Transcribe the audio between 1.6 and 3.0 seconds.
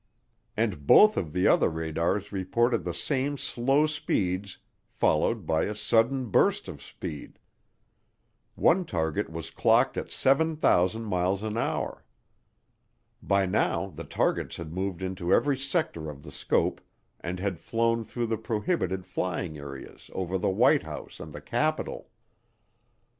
radars reported the